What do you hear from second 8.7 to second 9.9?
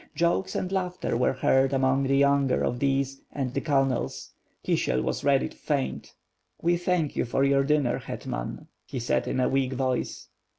he said in a weak